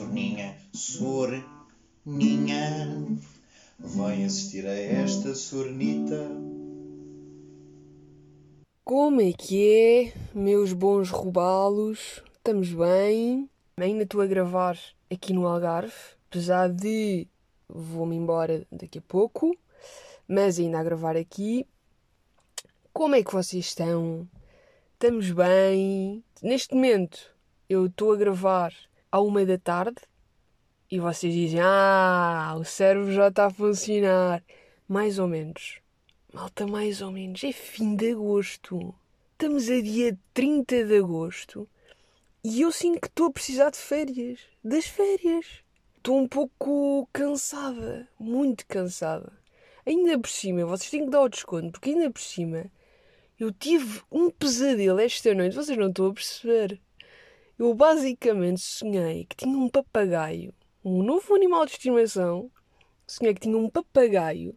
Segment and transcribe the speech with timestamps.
[0.00, 1.58] Sorninha, sorninha,
[3.78, 6.30] vai assistir a esta sornita.
[8.84, 12.22] Como é que é, meus bons robalos?
[12.36, 13.50] Estamos bem?
[13.76, 14.78] Ainda estou a gravar
[15.12, 15.92] aqui no Algarve,
[16.28, 17.28] apesar de
[17.68, 19.54] vou-me embora daqui a pouco,
[20.26, 21.66] mas ainda a gravar aqui.
[22.92, 24.28] Como é que vocês estão?
[24.94, 26.24] Estamos bem?
[26.42, 27.34] Neste momento
[27.68, 28.74] eu estou a gravar
[29.12, 30.02] à uma da tarde
[30.90, 34.42] e vocês dizem: Ah, o cérebro já está a funcionar.
[34.88, 35.80] Mais ou menos.
[36.32, 37.44] Malta, mais ou menos.
[37.44, 38.92] É fim de agosto.
[39.32, 41.68] Estamos a dia 30 de agosto
[42.42, 44.40] e eu sinto que estou a precisar de férias.
[44.64, 45.46] Das férias.
[45.96, 48.08] Estou um pouco cansada.
[48.18, 49.32] Muito cansada.
[49.86, 52.70] Ainda por cima, vocês têm que dar o desconto, porque ainda por cima
[53.40, 55.56] eu tive um pesadelo esta noite.
[55.56, 56.78] Vocês não estão a perceber.
[57.58, 62.50] Eu basicamente sonhei que tinha um papagaio, um novo animal de estimação.
[63.06, 64.54] Sonhei que tinha um papagaio.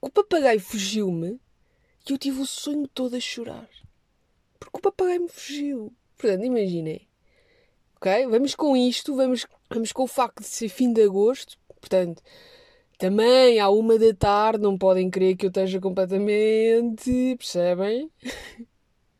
[0.00, 1.40] O papagaio fugiu-me
[2.08, 3.68] e eu tive o sonho todo a chorar.
[4.58, 5.92] Porque o papagaio me fugiu.
[6.16, 7.08] Portanto, imaginem.
[7.96, 8.26] Ok?
[8.28, 11.58] Vamos com isto, vamos, vamos com o facto de ser fim de agosto.
[11.80, 12.22] Portanto,
[13.02, 17.34] também à uma da tarde, não podem crer que eu esteja completamente.
[17.36, 18.08] Percebem?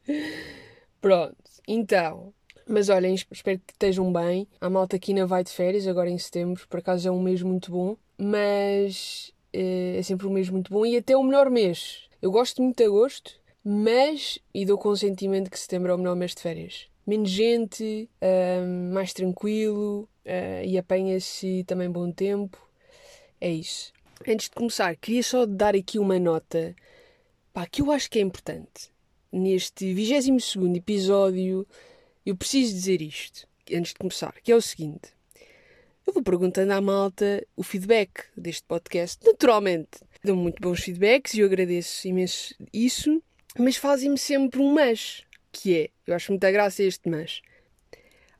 [1.03, 1.35] Pronto,
[1.67, 2.33] então.
[2.65, 4.47] Mas olhem, espero que estejam bem.
[4.61, 6.65] A malta aqui ainda vai de férias, agora em setembro.
[6.69, 7.97] Por acaso é um mês muito bom.
[8.17, 12.03] Mas é sempre um mês muito bom e até o melhor mês.
[12.23, 13.33] Eu gosto muito de agosto,
[13.65, 14.39] mas.
[14.55, 16.87] e dou consentimento que setembro é o melhor mês de férias.
[17.05, 18.09] Menos gente,
[18.93, 22.57] mais tranquilo uh, e apanha-se também bom tempo.
[23.43, 23.93] É isso.
[24.25, 26.77] Antes de começar, queria só dar aqui uma nota
[27.53, 28.89] pá, que eu acho que é importante.
[29.33, 31.67] Neste 22 episódio,
[32.25, 35.09] eu preciso dizer isto, antes de começar, que é o seguinte.
[36.07, 39.19] Eu vou perguntando à malta o feedback deste podcast.
[39.27, 43.21] Naturalmente, dão muito bons feedbacks e eu agradeço imenso isso,
[43.59, 47.43] mas fazem-me sempre um mas, que é, eu acho muita graça este mas.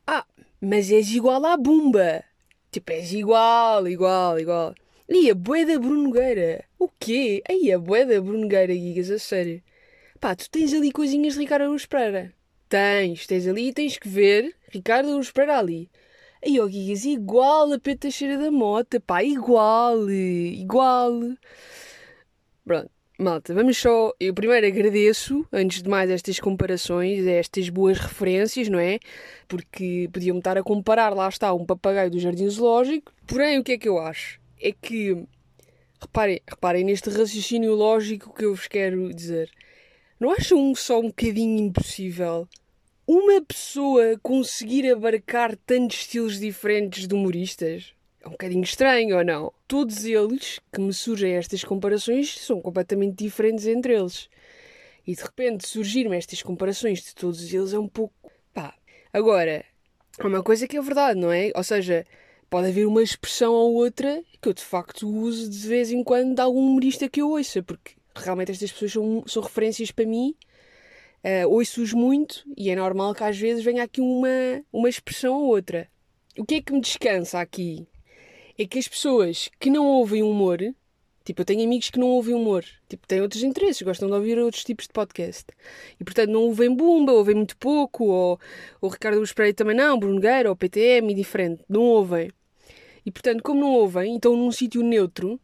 [0.07, 0.25] Ah,
[0.61, 2.23] mas és igual à Bumba.
[2.71, 4.73] Tipo, és igual, igual, igual.
[5.15, 6.65] E a bué da Brunogueira.
[6.79, 7.43] O quê?
[7.47, 9.61] Aí a bué da Brunogueira, Gigas, a sério.
[10.19, 12.33] Pá, tu tens ali coisinhas de Ricardo Aruz Pereira.
[12.67, 15.87] Tens, tens ali e tens que ver Ricardo Aruz Pereira ali.
[16.43, 21.19] Aí, ó, Gigas, igual a Pedro Teixeira da Mota, pá, igual, igual.
[22.65, 24.11] Pronto, malta, vamos só.
[24.19, 28.97] Eu primeiro agradeço, antes de mais, estas comparações, estas boas referências, não é?
[29.47, 33.13] Porque podiam estar a comparar, lá está, um papagaio do Jardim Zoológico.
[33.27, 34.41] Porém, o que é que eu acho?
[34.63, 35.27] É que.
[36.01, 39.49] Reparem, reparem neste raciocínio lógico que eu vos quero dizer.
[40.19, 42.47] Não acham só um bocadinho impossível
[43.05, 47.93] uma pessoa conseguir abarcar tantos estilos diferentes de humoristas?
[48.21, 49.53] É um bocadinho estranho, ou não?
[49.67, 54.29] Todos eles que me surgem estas comparações são completamente diferentes entre eles.
[55.05, 58.13] E de repente surgir-me estas comparações de todos eles é um pouco.
[58.53, 58.73] pá.
[59.11, 59.65] Agora,
[60.17, 61.51] é uma coisa que é verdade, não é?
[61.55, 62.05] Ou seja,
[62.53, 66.35] pode haver uma expressão ou outra que eu de facto uso de vez em quando
[66.35, 70.35] de algum humorista que eu ouça, porque realmente estas pessoas são, são referências para mim
[71.25, 74.27] Uh, ouço-os muito e é normal que às vezes venha aqui uma,
[74.73, 75.87] uma expressão ou outra.
[76.37, 77.87] O que é que me descansa aqui?
[78.59, 80.59] É que as pessoas que não ouvem humor,
[81.23, 84.37] tipo, eu tenho amigos que não ouvem humor, tipo, têm outros interesses, gostam de ouvir
[84.37, 85.45] outros tipos de podcast.
[85.97, 88.37] E portanto não ouvem Bumba, ouvem muito pouco, ou
[88.81, 92.31] o Ricardo Busprei também não, Bruno Gueira, ou PTM, diferente, não ouvem.
[93.05, 95.39] E portanto, como não ouvem, então num sítio neutro,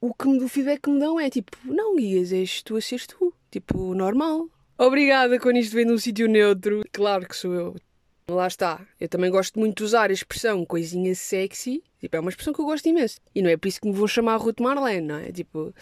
[0.00, 3.06] o, que, o feedback que me dão é tipo, não, Guias, és tu a seres
[3.06, 4.48] tu, tipo, normal,
[4.80, 6.84] Obrigada quando isto vem num sítio neutro.
[6.92, 7.76] Claro que sou eu.
[8.30, 8.86] Lá está.
[9.00, 11.82] Eu também gosto muito de usar a expressão coisinha sexy.
[11.98, 13.18] Tipo, é uma expressão que eu gosto imenso.
[13.34, 15.32] E não é por isso que me vou chamar Ruth Marlene, não é?
[15.32, 15.74] Tipo,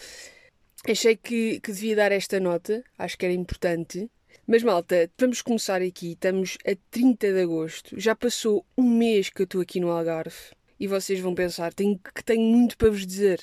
[0.88, 2.82] achei que, que devia dar esta nota.
[2.96, 4.10] Acho que era importante.
[4.46, 6.12] Mas malta, vamos começar aqui.
[6.12, 8.00] Estamos a 30 de agosto.
[8.00, 10.55] Já passou um mês que eu estou aqui no Algarve.
[10.78, 13.40] E vocês vão pensar tenho, que tenho muito para vos dizer.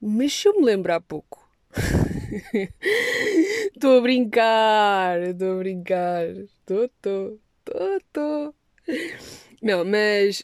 [0.00, 1.46] Mas se eu me lembro há pouco.
[3.74, 6.28] Estou a brincar, estou a brincar.
[6.28, 7.38] Estou, estou,
[7.98, 8.54] estou.
[9.62, 10.42] Não, mas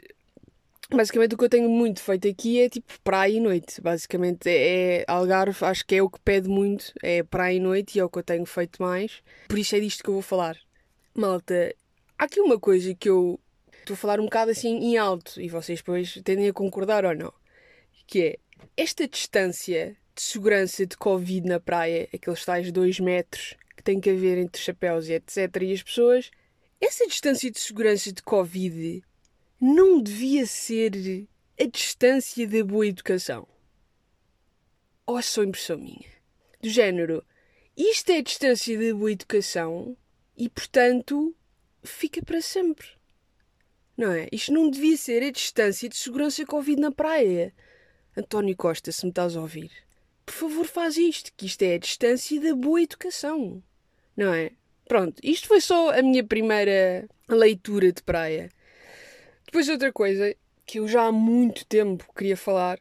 [0.90, 3.80] basicamente o que eu tenho muito feito aqui é tipo praia e noite.
[3.80, 7.96] Basicamente é, é Algarve, acho que é o que pede muito, é praia e noite
[7.96, 9.22] e é o que eu tenho feito mais.
[9.48, 10.58] Por isso é disto que eu vou falar.
[11.14, 11.74] Malta,
[12.18, 13.40] há aqui uma coisa que eu
[13.82, 17.14] estou a falar um bocado assim em alto e vocês depois tendem a concordar ou
[17.14, 17.32] não.
[18.06, 18.38] Que é
[18.76, 24.10] esta distância de segurança de Covid na praia, aqueles tais dois metros que tem que
[24.10, 25.62] haver entre chapéus e etc.
[25.62, 26.30] e as pessoas,
[26.80, 29.02] essa distância de segurança de Covid
[29.60, 31.26] não devia ser
[31.60, 33.46] a distância da boa educação.
[35.06, 36.10] Ou é só impressão minha?
[36.60, 37.24] Do género,
[37.76, 39.96] isto é a distância da boa educação
[40.36, 41.34] e, portanto,
[41.82, 42.86] fica para sempre.
[43.96, 44.28] Não é?
[44.32, 47.52] Isto não devia ser a distância de segurança Covid na praia.
[48.16, 49.70] António Costa, se me estás a ouvir,
[50.24, 53.62] por favor faz isto, que isto é a distância da boa educação.
[54.16, 54.50] Não é?
[54.86, 58.50] Pronto, isto foi só a minha primeira leitura de praia.
[59.46, 60.34] Depois outra coisa
[60.66, 62.78] que eu já há muito tempo queria falar,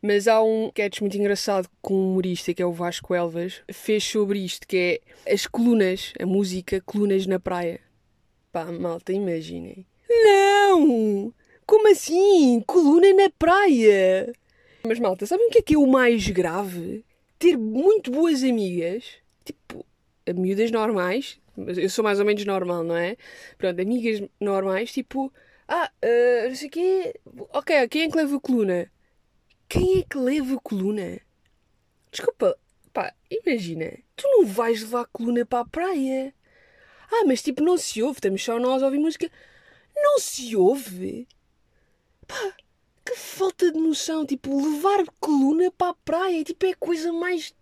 [0.00, 4.04] mas há um sketch muito engraçado com um humorista que é o Vasco Elvas, fez
[4.04, 7.80] sobre isto, que é as colunas, a música Colunas na Praia.
[8.50, 9.86] Pá, malta, imaginem.
[10.72, 11.34] Não!
[11.66, 12.62] Como assim?
[12.66, 14.32] Coluna na praia!
[14.86, 17.04] Mas malta, sabem o que é que é o mais grave?
[17.38, 19.04] Ter muito boas amigas,
[19.44, 19.84] tipo,
[20.34, 23.16] miúdas normais, mas eu sou mais ou menos normal, não é?
[23.58, 25.30] Pronto, amigas normais, tipo,
[25.68, 27.14] ah, uh, não sei o quê,
[27.50, 28.90] ok, quem é que leva a coluna?
[29.68, 31.20] Quem é que leva a coluna?
[32.10, 32.58] Desculpa,
[32.94, 36.34] pá, imagina, tu não vais levar a coluna para a praia.
[37.10, 39.30] Ah, mas tipo, não se ouve, estamos só nós a ouvir música.
[39.94, 41.26] Não se ouve?
[42.26, 42.54] Pá,
[43.04, 44.26] que falta de noção.
[44.26, 47.54] Tipo, levar coluna para a praia tipo, é a coisa mais,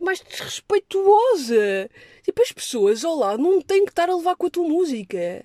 [0.00, 1.90] mais desrespeituosa.
[2.22, 5.44] Tipo, as pessoas lado não têm que estar a levar com a tua música.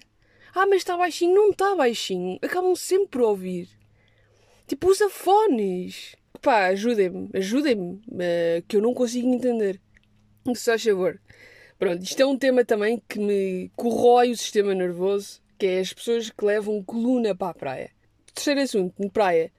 [0.54, 1.36] Ah, mas está baixinho.
[1.36, 2.40] Não está baixinho.
[2.42, 3.70] Acabam sempre por ouvir.
[4.68, 6.16] Tipo, usa fones.
[6.42, 7.30] Pá, ajudem-me.
[7.34, 8.02] Ajudem-me.
[8.08, 9.80] Uh, que eu não consigo entender.
[10.56, 11.20] Se faz favor.
[11.80, 15.92] Pronto, isto é um tema também que me corrói o sistema nervoso, que é as
[15.92, 17.92] pessoas que levam coluna para a praia.
[18.34, 19.52] Terceiro assunto, praia.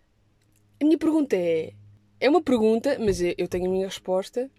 [0.81, 1.75] A minha pergunta é.
[2.19, 4.51] É uma pergunta, mas eu tenho a minha resposta.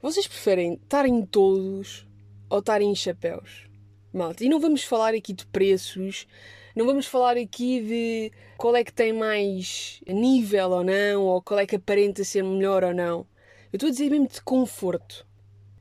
[0.00, 2.06] Vocês preferem estarem todos
[2.48, 3.68] ou estarem em chapéus?
[4.12, 6.26] Malta, e não vamos falar aqui de preços,
[6.74, 11.60] não vamos falar aqui de qual é que tem mais nível ou não, ou qual
[11.60, 13.26] é que aparenta ser melhor ou não.
[13.72, 15.26] Eu estou a dizer mesmo de conforto.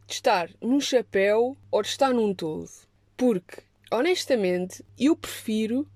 [0.06, 2.70] De estar num chapéu ou de estar num todo.
[3.16, 5.88] Porque, honestamente, eu prefiro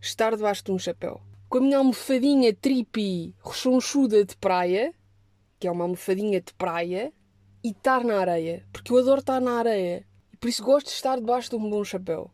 [0.00, 1.20] estar debaixo de um chapéu.
[1.48, 4.92] Com a minha almofadinha tripi rechonchuda de praia,
[5.58, 7.12] que é uma almofadinha de praia,
[7.62, 8.64] e estar na areia.
[8.72, 10.06] Porque eu adoro estar na areia.
[10.32, 12.30] E por isso gosto de estar debaixo de um bom chapéu.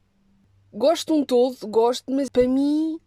[0.73, 2.99] Gosto um todo, gosto, mas para mim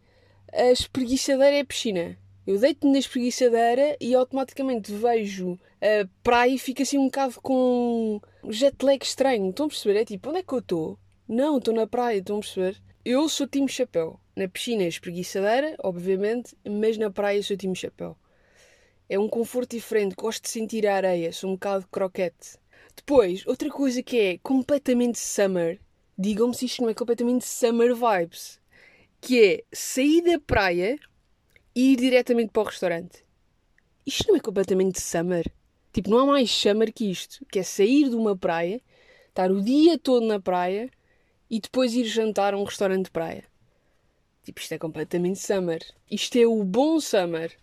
[0.54, 2.18] a espreguiçadeira é a piscina.
[2.46, 8.22] Eu deito-me na espreguiçadeira e automaticamente vejo a praia e fico assim um bocado com
[8.44, 9.50] um jet lag estranho.
[9.50, 10.00] Estão a perceber?
[10.00, 11.00] É tipo, onde é que eu estou?
[11.28, 12.80] Não, estou na praia, estão a perceber?
[13.04, 14.20] Eu sou time chapéu.
[14.36, 18.16] Na piscina é espreguiçadeira, obviamente, mas na praia sou time chapéu.
[19.10, 22.60] É um conforto diferente, gosto de sentir a areia, sou um bocado croquete.
[22.96, 25.80] Depois, outra coisa que é completamente summer,
[26.16, 28.60] digam-me se isto não é completamente summer vibes,
[29.20, 31.00] que é sair da praia
[31.74, 33.26] e ir diretamente para o restaurante.
[34.06, 35.52] Isto não é completamente summer.
[35.92, 38.80] Tipo, não há mais summer que isto, que é sair de uma praia,
[39.30, 40.88] estar o dia todo na praia
[41.56, 43.46] e depois ir jantar a um restaurante de praia.
[44.44, 45.82] Tipo, isto é completamente summer.
[46.12, 47.58] Isto é o bom summer.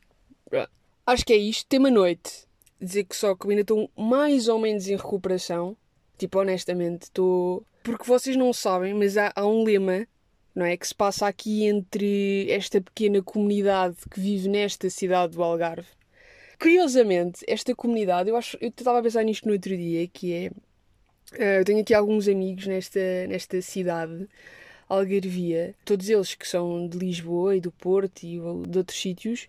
[1.07, 1.67] Acho que é isto.
[1.69, 2.47] Tema noite.
[2.81, 5.77] Dizer que só que ainda estou mais ou menos em recuperação.
[6.17, 7.67] Tipo, honestamente, estou.
[7.83, 10.07] Porque vocês não sabem, mas há, há um lema,
[10.55, 10.75] não é?
[10.75, 15.89] Que se passa aqui entre esta pequena comunidade que vive nesta cidade do Algarve.
[16.59, 18.57] Curiosamente, esta comunidade, eu acho.
[18.59, 20.51] Eu estava a pensar nisto no outro dia, que é.
[21.35, 24.29] Uh, eu tenho aqui alguns amigos nesta, nesta cidade
[24.89, 29.49] Algarvia, todos eles que são de Lisboa e do Porto e de outros sítios.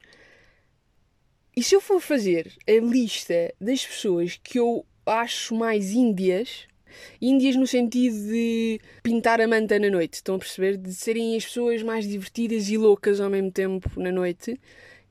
[1.55, 6.67] E se eu for fazer a lista das pessoas que eu acho mais índias,
[7.21, 10.77] índias no sentido de pintar a manta na noite, estão a perceber?
[10.77, 14.57] De serem as pessoas mais divertidas e loucas ao mesmo tempo na noite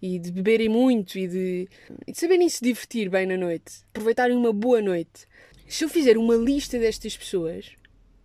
[0.00, 1.68] e de beberem muito e de,
[2.06, 5.26] e de saberem se divertir bem na noite, aproveitarem uma boa noite.
[5.72, 7.70] Se eu fizer uma lista destas pessoas,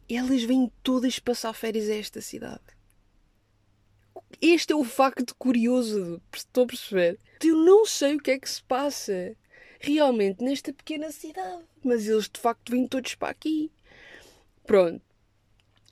[0.10, 2.60] elas vêm todas passar férias a esta cidade.
[4.42, 7.18] Este é o facto curioso, estou a perceber?
[7.42, 9.34] Eu não sei o que é que se passa
[9.80, 13.72] realmente nesta pequena cidade, mas eles de facto vêm todos para aqui.
[14.66, 15.02] Pronto.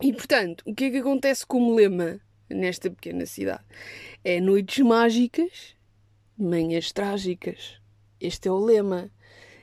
[0.02, 2.20] E portanto, o que é que acontece como lema
[2.50, 3.64] nesta pequena cidade?
[4.26, 5.74] É noites mágicas,
[6.38, 7.80] manhãs trágicas.
[8.20, 9.10] Este é o lema.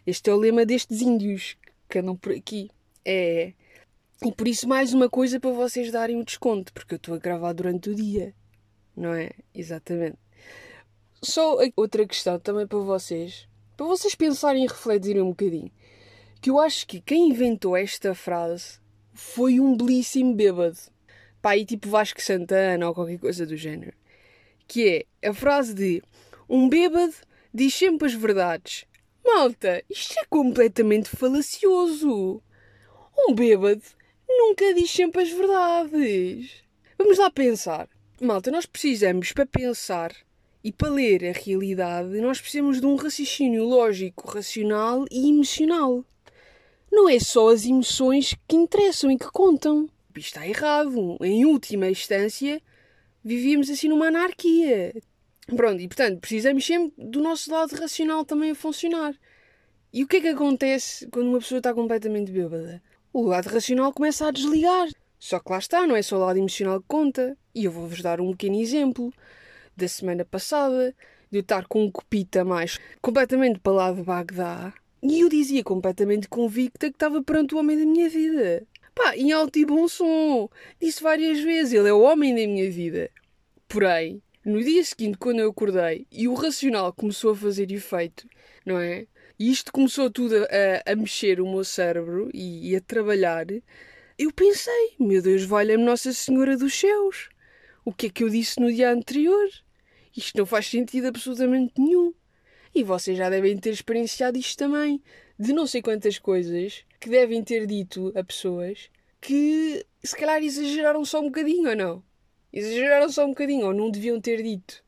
[0.06, 1.54] Este é o lema destes índios
[1.98, 2.70] andam por aqui.
[3.04, 3.52] É
[4.24, 7.18] e por isso, mais uma coisa para vocês darem o desconto, porque eu estou a
[7.18, 8.32] gravar durante o dia,
[8.96, 9.30] não é?
[9.52, 10.16] Exatamente.
[11.20, 15.72] Só outra questão também para vocês, para vocês pensarem e refletirem um bocadinho,
[16.40, 18.78] que eu acho que quem inventou esta frase
[19.12, 20.78] foi um belíssimo bêbado.
[21.40, 23.94] Pá, aí tipo Vasco Santana ou qualquer coisa do género.
[24.68, 26.00] Que é a frase de
[26.48, 27.14] um bêbado
[27.52, 28.86] diz sempre as verdades.
[29.24, 32.42] Malta, isto é completamente falacioso.
[33.16, 33.82] Um bêbado
[34.28, 36.62] nunca diz sempre as verdades.
[36.98, 37.88] Vamos lá pensar.
[38.20, 40.14] Malta, nós precisamos, para pensar
[40.64, 46.04] e para ler a realidade, nós precisamos de um raciocínio lógico, racional e emocional.
[46.90, 49.88] Não é só as emoções que interessam e que contam.
[50.14, 51.16] Isto está errado.
[51.20, 52.60] Em última instância,
[53.24, 54.94] vivíamos assim numa anarquia.
[55.56, 59.14] Pronto, e portanto, precisamos sempre do nosso lado racional também a funcionar.
[59.92, 62.82] E o que é que acontece quando uma pessoa está completamente bêbada?
[63.12, 64.88] O lado racional começa a desligar.
[65.18, 67.36] Só que lá está, não é só o lado emocional que conta.
[67.54, 69.12] E eu vou-vos dar um pequeno exemplo
[69.76, 70.94] da semana passada,
[71.30, 74.72] de eu estar com um copita mais completamente para lá de Bagdá.
[75.02, 78.66] E eu dizia completamente convicta que estava perante o homem da minha vida.
[78.94, 80.48] Pá, em alto e bom som.
[80.80, 83.10] Disse várias vezes, ele é o homem da minha vida.
[83.68, 88.28] Porém, no dia seguinte, quando eu acordei e o racional começou a fazer efeito,
[88.66, 89.06] não é?
[89.38, 93.46] E isto começou tudo a, a mexer o meu cérebro e, e a trabalhar.
[94.18, 97.28] Eu pensei, meu Deus, valha-me Nossa Senhora dos Céus.
[97.84, 99.48] O que é que eu disse no dia anterior?
[100.16, 102.12] Isto não faz sentido absolutamente nenhum.
[102.74, 105.02] E vocês já devem ter experienciado isto também.
[105.38, 111.04] De não sei quantas coisas que devem ter dito a pessoas que se calhar exageraram
[111.04, 112.02] só um bocadinho ou não.
[112.52, 114.82] Exageraram só um bocadinho, ou não deviam ter dito.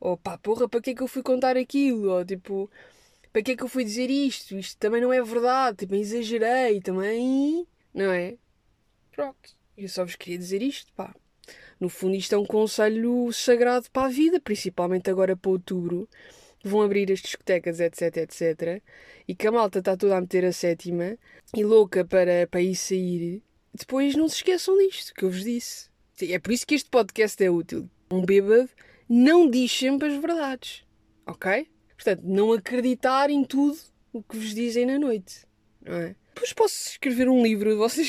[0.00, 2.10] Ou pá, porra, para que é que eu fui contar aquilo?
[2.10, 2.70] Ou tipo,
[3.32, 4.56] para que é que eu fui dizer isto?
[4.56, 8.36] Isto também não é verdade, tipo, exagerei também, não é?
[9.12, 11.14] Pronto, eu só vos queria dizer isto, pá.
[11.80, 16.08] No fundo, isto é um conselho sagrado para a vida, principalmente agora para outubro.
[16.64, 18.82] Vão abrir as discotecas, etc, etc.
[19.28, 21.18] E que a malta está toda a meter a sétima
[21.54, 23.42] e louca para, para ir sair.
[23.72, 25.93] Depois não se esqueçam disto que eu vos disse.
[26.22, 27.88] É por isso que este podcast é útil.
[28.10, 28.68] Um bêbado
[29.08, 30.84] não diz sempre as verdades,
[31.26, 31.66] ok?
[31.96, 33.76] Portanto, não acreditar em tudo
[34.12, 35.44] o que vos dizem na noite,
[35.84, 36.14] não é?
[36.34, 38.08] Depois posso escrever um livro, vocês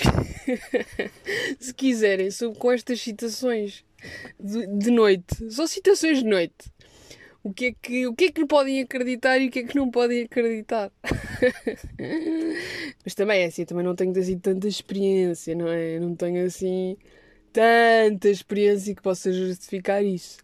[1.59, 3.83] se quiserem, sobre, com estas citações
[4.39, 5.51] de, de noite.
[5.51, 6.71] São citações de noite.
[7.43, 9.75] O que, é que, o que é que podem acreditar e o que é que
[9.75, 10.91] não podem acreditar?
[13.03, 16.00] Mas também é assim, também não tenho assim tanta experiência, não é?
[16.00, 16.97] Não tenho assim
[17.55, 20.39] tanta experiência que possa justificar isso.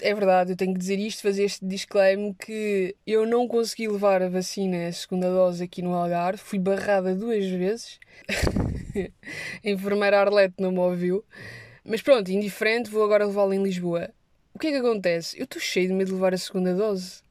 [0.00, 4.22] É verdade, eu tenho que dizer isto, fazer este disclaimer que eu não consegui levar
[4.22, 8.00] a vacina, a segunda dose aqui no Algarve, fui barrada duas vezes.
[9.64, 11.22] a enfermeira Arlete não me ouviu.
[11.84, 14.08] Mas pronto, indiferente, vou agora levá-la em Lisboa.
[14.54, 15.38] O que é que acontece?
[15.38, 17.22] Eu estou cheio de medo de levar a segunda dose.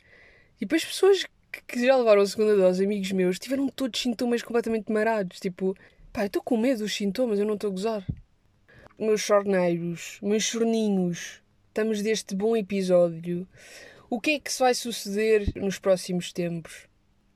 [0.57, 1.25] E depois pessoas
[1.67, 5.39] que já levaram a segunda dose, amigos meus, tiveram todos sintomas completamente marados.
[5.39, 5.75] Tipo,
[6.13, 8.05] pá, eu estou com medo dos sintomas, eu não estou a gozar
[8.97, 13.47] meus chorneiros, meus chorninhos, estamos deste bom episódio.
[14.09, 16.87] O que é que se vai suceder nos próximos tempos?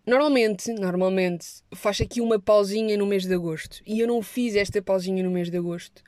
[0.05, 3.81] Normalmente, normalmente, faz aqui uma pausinha no mês de agosto.
[3.85, 6.01] E eu não fiz esta pausinha no mês de agosto.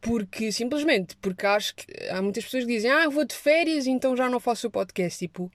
[0.00, 4.16] Porque, simplesmente, porque acho que há muitas pessoas que dizem ah, vou de férias, então
[4.16, 5.18] já não faço o podcast.
[5.18, 5.52] Tipo,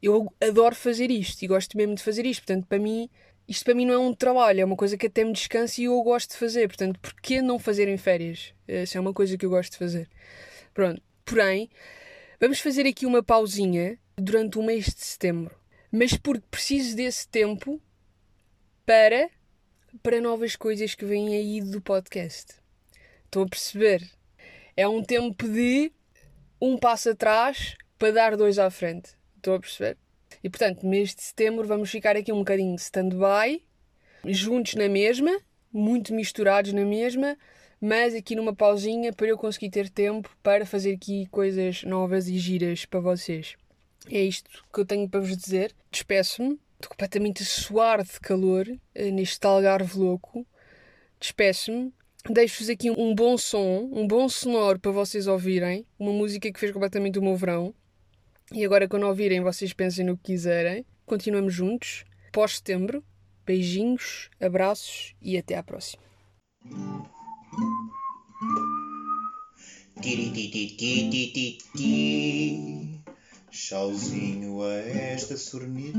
[0.00, 2.42] eu adoro fazer isto e gosto mesmo de fazer isto.
[2.42, 3.10] Portanto, para mim,
[3.48, 5.84] isto para mim não é um trabalho, é uma coisa que até me descansa e
[5.84, 6.68] eu gosto de fazer.
[6.68, 8.52] Portanto, porquê não fazer em férias?
[8.66, 10.08] Essa é uma coisa que eu gosto de fazer.
[10.74, 11.00] Pronto.
[11.24, 11.68] Porém,
[12.40, 15.54] vamos fazer aqui uma pausinha durante o mês de setembro.
[15.90, 17.80] Mas porque preciso desse tempo
[18.84, 19.30] para,
[20.02, 22.54] para novas coisas que vêm aí do podcast.
[23.24, 24.08] Estão a perceber?
[24.76, 25.92] É um tempo de
[26.60, 29.10] um passo atrás para dar dois à frente.
[29.36, 29.96] Estão a perceber?
[30.42, 33.62] E portanto, mês de setembro vamos ficar aqui um bocadinho stand-by,
[34.24, 35.38] juntos na mesma,
[35.72, 37.36] muito misturados na mesma,
[37.80, 42.38] mas aqui numa pausinha para eu conseguir ter tempo para fazer aqui coisas novas e
[42.38, 43.56] giras para vocês.
[44.10, 45.74] É isto que eu tenho para vos dizer.
[45.90, 46.58] Despeço-me.
[46.74, 50.46] Estou completamente a suar de calor eh, neste algarve louco.
[51.18, 51.92] Despeço-me.
[52.28, 55.86] Deixo-vos aqui um bom som, um bom sonoro para vocês ouvirem.
[55.98, 57.74] Uma música que fez completamente o meu verão.
[58.52, 60.84] E agora, quando ouvirem, vocês pensem no que quiserem.
[61.04, 62.04] Continuamos juntos.
[62.32, 63.04] Pós-setembro.
[63.44, 66.02] Beijinhos, abraços e até à próxima.
[73.50, 75.98] Chauzinho a esta sornita.